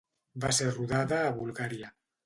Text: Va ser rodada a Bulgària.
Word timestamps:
Va 0.45 0.49
ser 0.61 0.71
rodada 0.71 1.21
a 1.27 1.37
Bulgària. 1.39 1.97